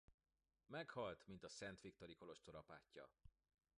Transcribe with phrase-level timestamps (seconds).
[0.67, 3.09] Meghalt mint a szent-victori kolostor apátja.